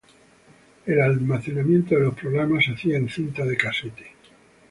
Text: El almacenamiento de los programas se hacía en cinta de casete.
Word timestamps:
El 0.87 0.99
almacenamiento 0.99 1.93
de 1.93 2.01
los 2.01 2.15
programas 2.15 2.65
se 2.65 2.71
hacía 2.71 2.97
en 2.97 3.07
cinta 3.07 3.45
de 3.45 3.55
casete. 3.55 4.13